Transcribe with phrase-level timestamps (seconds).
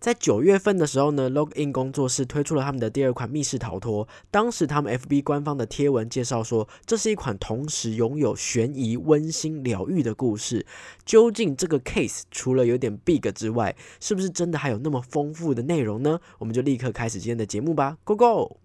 [0.00, 4.08] 在九月份的时候呢，Login 工作室推出了他们的第二款密室逃脱。
[4.30, 10.64] 当时他们 FB 官方的贴文介绍说，这是一款同时拥有悬疑、温馨、疗愈的故事。
[11.04, 16.18] 究竟这个 case 除了有点 big 之外，是不是真的还有那么丰富的内容呢？
[16.38, 18.56] 我们就立刻开始今天的节目吧，Go Go！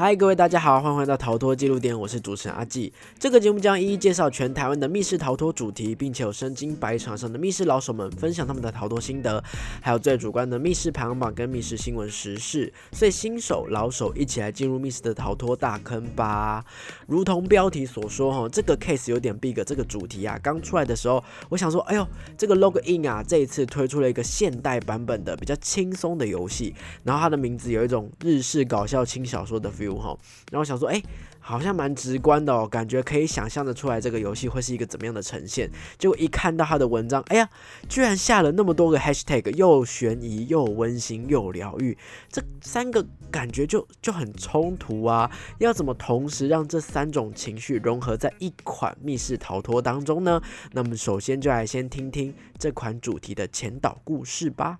[0.00, 2.92] 嗨，各位大家好，欢迎回到逃脱记录点，我是主持人阿纪。
[3.18, 9.42] 这个节目将一一介绍全台湾的密室逃脱主题，并且有身经百场上的密室老手们分享他们的逃脱心得，
[9.80, 12.72] 还有最主观的密室排行榜跟密室新闻时事。
[12.92, 16.64] 所以新手老手一起来进入密室的逃脱大坑吧！
[17.08, 29.87] 如同标题所说，哈，这个 case 有点 big，这个主题啊，刚出来的时候，我想说，哎呦，这个 log in 啊，这一次推出了一个现代版本的比较轻松的游戏，然后它的名字有一种日式搞笑轻小说的 feel。
[29.96, 30.16] 哈，
[30.50, 31.02] 然后想说，哎，
[31.38, 35.70] 好像蛮直观的哦，感觉可以想象的出来这个游戏会是一个怎么样的呈现。
[35.98, 37.48] 结果一看到他的文章，哎呀，
[37.88, 41.96] 居然下了那么多个 hashtag，又悬疑又温馨又疗愈，
[42.30, 45.30] 这三个感觉就就很冲突啊！
[45.58, 50.40] 要怎么同时让这三种情绪融合在一款密室逃脱当中呢？
[50.72, 54.78] 那么首先就来先听听这款主题的前导故事吧。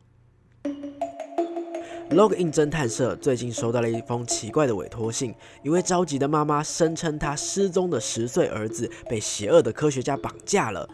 [2.11, 10.89] Login 侦探社最近收到了一封奇怪的委托信，一位着急的妈妈声称她失踪的十岁儿子被邪恶的科学家绑架了。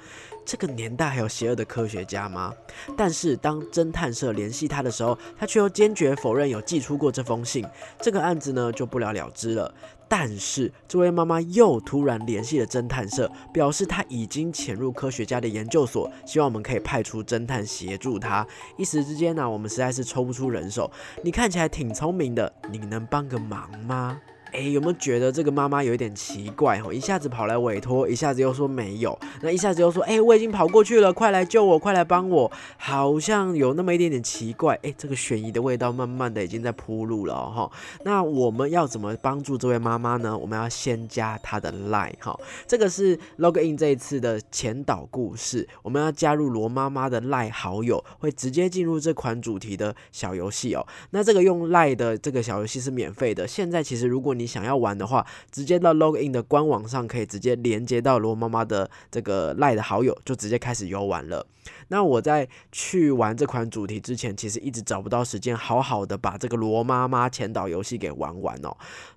[0.45, 2.53] 这个年代还有邪恶的科学家吗？
[2.97, 7.65] 但是当侦探社联系他的时候，他却又坚决否认有寄出过这封信。
[8.01, 9.75] 这个案子呢就不了了之了。
[10.07, 18.47] 但是这位妈妈又突然联系了侦探社，表示她已经潜入科学家的研究所，希望我们可以派出侦探协助她。
[18.77, 20.91] 一时之间呢，我们实在是抽不出人手。
[21.23, 24.21] 你看起来挺聪明的，你能帮个忙吗？
[24.55, 26.93] 哎，有没有觉得这个妈妈有一点奇怪哦？
[26.93, 34.79] 一下子跑来委托，一下子又说没有，那一下子又说，哎，我已经跑过去了，快来救我，快来帮我，好像有那么一点点奇怪。
[34.85, 37.69] 哎，这个悬疑的味道慢慢的已经在铺路了哈。
[38.05, 40.39] 那我们要怎么帮助这位妈妈呢？
[40.39, 50.87] 我们要先加她的 line 哈，这个是 log in 这一次的前导故事，我们要加入罗妈妈的 line 好友，会直接进入这款主题的小游戏哦。
[51.11, 61.47] 那这个用 line 的这个小游戏是免费的，现在其实如果你你想要玩的话，直接到 log in 的官网上，可以直接连接到罗妈妈的这个赖的好友，就直接开始游玩了。
[61.89, 68.77] 那我在去玩这款主题之前，其实一直找不到时间，好好的把这个罗妈妈前导游戏给玩完哦。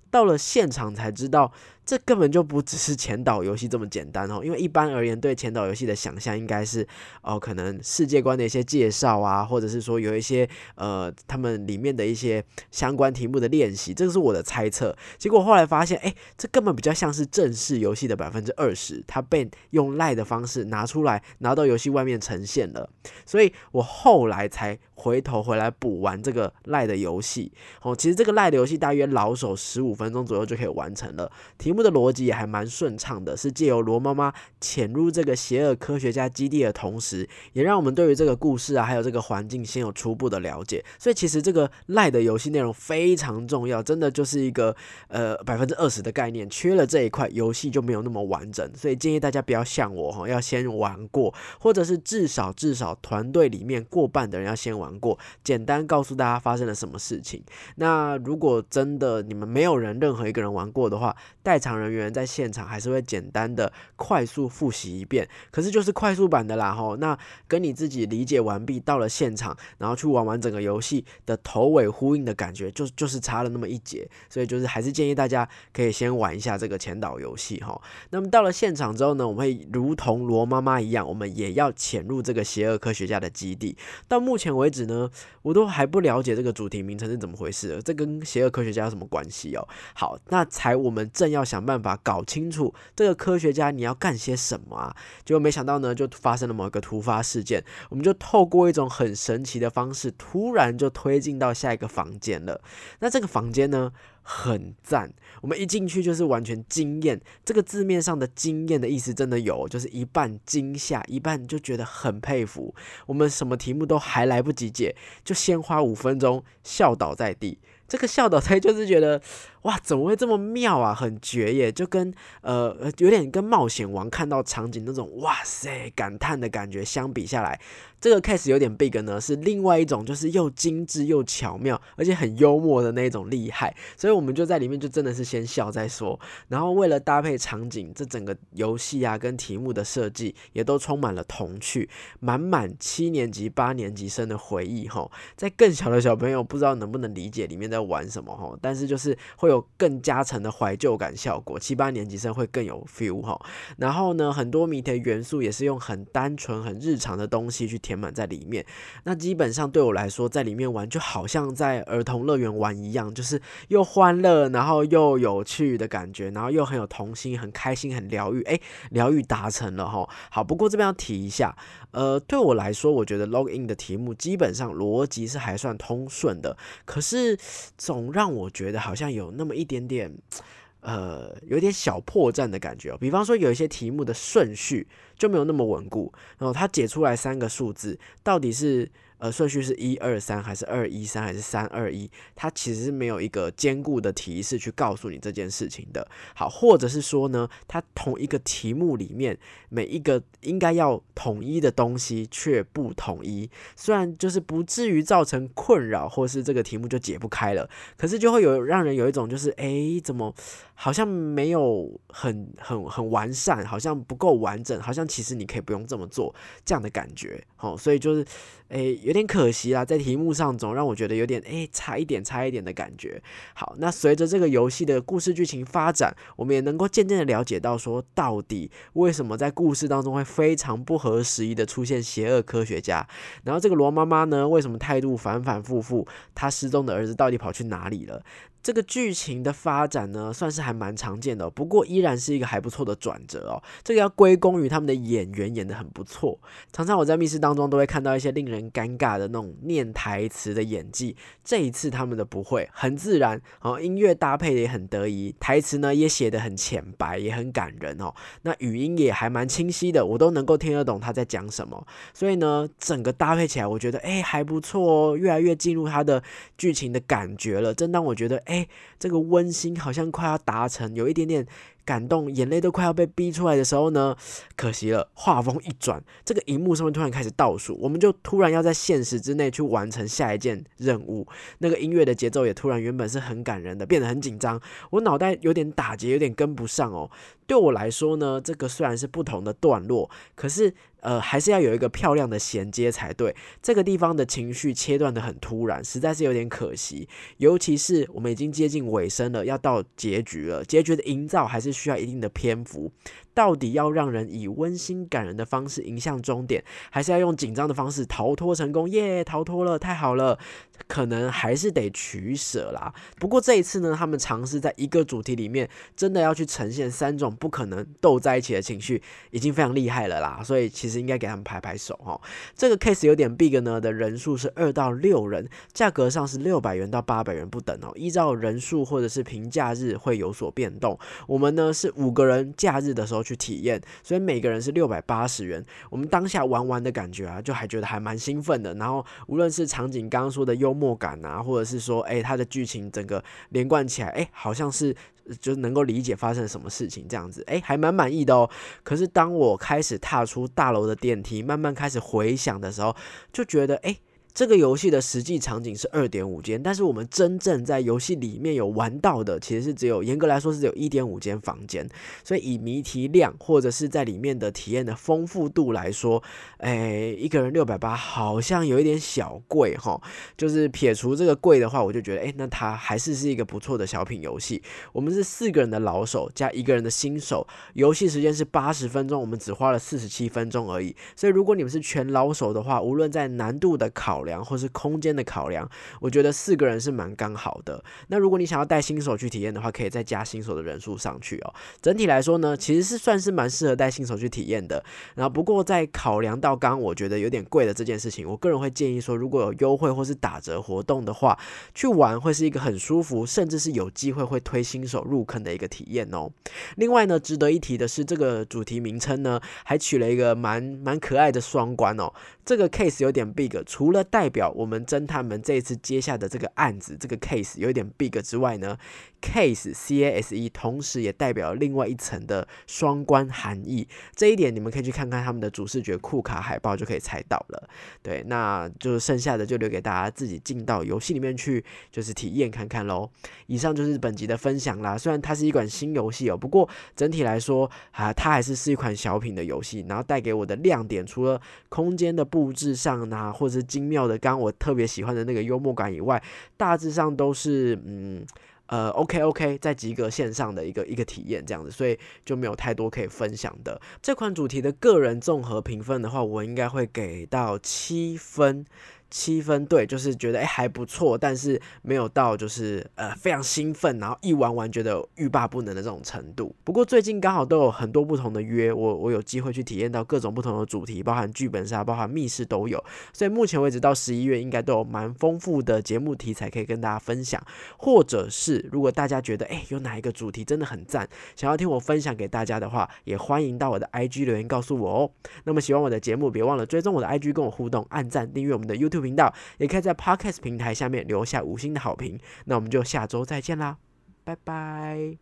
[0.10, 1.52] 到了现场才知道。
[1.88, 6.86] 这根本就不只是前导游戏这么简单哦，因为一般而言，对前导游戏的想象应该是
[7.22, 14.94] 哦，可能世界观的一些介绍啊，或者是说有一些呃，他们里面的一些相关题目的练习，这个是我的猜测。
[15.18, 22.90] 结果后来发现，哎，这根本比较像是正式游戏的百分之二十，它被用赖的方式拿出来，拿到游戏外面呈现了。
[23.26, 27.50] 所以我后来才回头回来补完这个赖的游戏。
[27.82, 31.77] 哦，其实这个赖的游戏大约老手十五分钟左右就可以完成了题。
[31.84, 40.84] 的逻辑也还蛮顺畅的，是借由罗妈妈潜入这个邪恶科学家基地的同时，也让我们对于这个故事啊，还有这个环境先有初步的了解。
[41.00, 44.76] 所以其实这个赖的游戏内容非常重要，真的就是一个
[45.08, 48.70] 呃百分之二十的概念，缺了这一块，游戏就没有那么完整。
[48.76, 57.44] 所以建议大家不要像我哈，要先玩过，或者是至少至少团队里面过半的人要先玩过，简单告诉大家发生了什么事情。
[57.76, 66.96] 那如果真的你们没有人任何一个人玩过的话，带场人员在现场还是会简单的快速复习一遍，可是就是快速版的啦吼。
[66.96, 67.18] 那
[67.48, 74.10] 跟你自己理解完毕到了现场，然后去玩完整个游戏的头尾呼应的感觉，就就是差了那么一节。
[74.30, 77.80] 所以就是还是建议大家可以先玩一下这个前导游戏哈。
[78.12, 83.76] 那么到了现场之后呢，我们会如同罗妈妈一样，我们也要潜入这个邪恶科学家的基地。
[84.08, 85.10] 到目前为止呢，
[85.42, 89.68] 我都还不了解这个主题名称是怎么回事，这跟邪恶科学家有什么关系哦？
[89.94, 91.57] 好，那才我们正要想。
[91.58, 94.96] 想办法搞清楚这个科学家你要干些什么啊？
[95.26, 102.62] 结果没想到呢，就发生了某一个突发事件，我们就透过一种很神奇的方式，突然就推进到下一个房间了。
[103.00, 105.12] 那这个房间呢，很赞，
[105.42, 107.20] 我们一进去就是完全惊艳。
[107.44, 112.76] 这个字面上的惊艳的意思真的有，就是一半惊吓，一半就觉得很佩服。
[113.08, 117.58] 我们什么题目都还来不及解，就先花五分钟笑倒在地。
[117.88, 119.20] 这个笑倒在地就是觉得。
[119.68, 120.96] 哇，怎么会这么妙啊？
[120.96, 127.60] 很绝耶，就跟呃有点跟冒险王看到场景那种哇塞感叹的感觉相比下来。
[128.00, 133.76] 这个 case 有点 big 呢，是另外一种，就是又精致又巧妙，而且很幽默的那种厉害。
[133.98, 136.18] 所以我们就在里面就真的是先笑再说。
[136.48, 145.10] 然后为了搭配场景，这整个游戏啊跟题目的设计也都充满了童趣，满满七年级八年级生的回忆哈。
[145.36, 151.58] 在更小的小朋友不知道能不能理解里面在玩什么哈，但是就是会有更加成的怀旧感效果。
[151.58, 153.40] 七八年级生会更有 feel 哈。
[153.78, 157.78] 然后呢，很多谜题元素也是用很单纯很日常的东西去。
[157.88, 158.66] 填满在里面，
[159.06, 168.42] 那基本上对我来说，在里面玩就好像在儿童乐园玩一样，就是又欢乐，然后又有趣的感觉，然后又很有童心，很开心，很疗愈。
[168.44, 168.60] 哎，
[168.90, 170.10] 疗愈达成了哈。
[170.30, 171.56] 好，不过这边要提一下，
[171.92, 177.38] 呃，对我来说，我觉得 log in 的题目基本上逻辑是还算通顺的，可是
[177.78, 180.12] 总让我觉得好像有那么一点点。
[180.80, 182.98] 呃，有点小破绽的感觉哦。
[183.00, 184.88] 比方说，有一些题目的顺序
[185.18, 188.90] 就没有那么稳固，然后它解出来三个数字，到底是？
[189.20, 192.08] 呃，顺序是一二三还是二一三还是三二一？
[192.36, 196.08] 它其实是没有一个坚固的提示去告诉你这件事情的。
[196.36, 199.36] 好，或者是说呢，它同一个题目里面
[199.70, 207.68] 每一个应该要统一的东西却不统一，虽然就是不至于造成困扰，或是这个题目就解不开了，
[207.98, 210.32] 可是就会有让人有一种就是哎，怎么
[210.76, 217.44] 好像没有很很很完善，好像不够完整，好像其实你可以不用这么做这样的感觉。
[217.56, 218.24] 好，所以就是
[218.70, 218.96] 哎。
[219.08, 223.24] 有点可惜啦，在题目上总让我觉得有点诶差一点差一点的感觉。
[223.54, 233.08] 好，那随着这个游戏的故事剧情发展，我们也能够渐渐的了解到说，到底为什么在故事当中会非常不合时宜的出现邪恶科学家？
[233.46, 236.06] 然后这个罗妈妈呢，为什么态度反反复复？
[236.36, 238.22] 她失踪的儿子到底跑去哪里了？
[238.68, 243.64] 这个剧情的发展呢，算是还蛮常见的，不过依然是一个还不错的转折哦。
[243.82, 246.38] 这个要归功于他们的演员演的很不错。
[246.74, 251.16] 常常我在密室当中都会看到一些令人尴尬的那种念台词的演技，
[251.46, 258.14] 这一次他们的不会很自然哦，音乐搭配的也很得意，台词呢也写的很浅白，也很感人哦。
[258.42, 261.88] 那语音也还蛮清晰的，我都能够听得懂他在讲什么。
[262.14, 266.22] 所以呢，整个搭配起来，我觉得哎还不错哦，越来越进入他的
[266.58, 267.74] 剧情的感觉了。
[267.74, 268.57] 正当我觉得哎。
[268.98, 271.46] 这个温馨好像快要达成，有一点点。
[271.88, 274.14] 感动，眼泪都快要被逼出来的时候呢，
[274.58, 275.10] 可惜了。
[275.14, 281.26] 画风一转，这个荧幕上面突然开始倒数，我们就突然要在现实之内去完成下一件任务。
[281.60, 284.62] 那个音乐的节奏也突然原本是很感人的，变得很紧张。
[284.90, 287.10] 我脑袋有点打结，有点跟不上哦。
[287.48, 293.34] 对我来说呢，这个虽然是不同的段落，可是呃，还是要有一个漂亮的衔接才对。
[293.62, 297.08] 这个地方的情绪切断的很突然，实在是有点可惜。
[297.38, 301.77] 尤其是我们已经接近尾声了，要到结局了，结局的营造还是。
[301.78, 302.92] 需要一定的篇幅。
[303.34, 308.90] 到底要让人以温馨感人的方式迎向终点，还是要用紧张的方式逃脱成功？
[308.90, 310.40] 耶，逃脱了，太好了！
[310.88, 312.92] 可能还是得取舍啦。
[313.20, 320.42] 不过这一次呢，他们尝试在一个主题里面，真的要去呈现三种不可能斗在一起的情绪，已经非常厉害了啦。
[320.44, 322.20] 所以其实应该给他们拍拍手哈。
[322.56, 327.92] 这个 case 有点 big 呢，的人数是二到六人，价格上是六百元到八百元不等哦。
[327.96, 330.98] 依照人数或者是平假日会有所变动。
[331.28, 333.18] 我们呢是五个人，假日的时候。
[333.28, 335.62] 去体验，所以每个人是六百八十元。
[335.90, 338.74] 我们当下玩玩的感觉啊，就还觉得还蛮兴奋的。
[338.76, 344.96] 然后无论是场景刚刚说的幽默感啊，或者是说，哎，它的剧情整个连贯起来，哎，好像是
[345.42, 348.50] 就能够理解发生什么事情这样子，哎，还蛮满意的哦。
[348.82, 352.96] 可是当我开始踏出大楼的电梯，慢慢开始回想的时候，
[353.34, 353.98] 就觉得，哎。
[354.38, 361.90] 这个游戏的实际场景是二点五间，但是我们真正在游戏里面有玩到的，其实是只有严格来说是只有一点五间房间。
[362.24, 366.22] 所以以谜题量或者是在里面的体验的丰富度来说，
[366.58, 370.00] 哎，一个人六百八好像有一点小贵哈。
[370.38, 374.62] 就是撇除这个贵的话，我就觉得哎，那它还是是一个不错的小品游戏。
[374.94, 380.96] 我们是四个人的老手加一个人的新手，游戏时间是八十分钟，我们只花了四十七分钟而已。
[381.16, 385.68] 所以如果你们是全老手的话，无论在难度的考量或是空间的考量，
[386.00, 387.84] 我觉得四个人是蛮刚好的。
[388.10, 391.54] 那如果你想要带新手去体验的话，可以再加新手的人数上去哦。
[391.82, 394.84] 整体来说呢，其实是算是蛮适合带新手去体验的。
[395.16, 401.36] 然后不过在考量到刚我觉得有点贵的这件事情，我个人会建议说，如果有优惠或是打折活动的话，
[401.74, 406.30] 去玩会是一个很舒服，甚至是有机会会推新手入坑的一个体验哦。
[406.76, 412.12] 另外呢，值得一提的是，这个主题名称呢，还取了一个蛮蛮可爱的双关哦。
[412.44, 418.76] 这个 case 有点 big，除了代表我们侦探们这一次接下的这个案子，这个 case 有一点 big 之外呢
[419.22, 423.88] ，case C A S E 同时也代表另外一层的双关含义。
[424.16, 427.70] 这一点你们可以去看看他们的主视觉库卡海报就可以猜到了。
[428.02, 433.08] 对，那就剩下的就留给大家自己进到游戏里面去，就是体验看看喽。
[433.46, 434.98] 以上就是本集的分享啦。
[434.98, 439.86] 虽然它是一款新游戏哦，不过整体来说啊，它还是是一款小品的游戏。
[439.88, 446.22] 然后带给我的亮点，除了空间的布置上呢，或者是精妙的，刚我特别喜欢的那个幽默感以外，
[446.58, 448.26] 大致上都是嗯
[448.66, 453.80] 呃 OK OK 在及格线上的一个一个体验这样子，所以就没有太多可以分享的。
[454.02, 458.66] 这款主题的个人综合评分的话，我应该会给到七分。
[459.10, 466.56] 七分对，就是觉得哎还不错，但是没有到就是呃非常兴奋，然后一玩完觉得欲罢不能的这种程度。
[466.64, 472.84] 不过最近刚好都有很多不同的约，我我有机会去体验到各种不同的主题，包含剧本杀、包含密室都有。
[473.14, 477.42] 所以目前为止到十一月应该都有蛮丰富的节目题材可以跟大家分享。
[477.78, 485.12] 或者是如果大家觉得哎有哪一个主题真的很赞，想要听我分享给大家的话，也欢迎到我的 IG 留言告诉我哦。
[485.46, 493.78] 那么喜欢我的节目，别忘了追踪我的 IG 跟我互动，按赞订阅我们的 YouTube 频道也可以在 Podcast 平台下面留下五星的好评，那我们就下周再见啦，
[494.24, 495.18] 拜拜。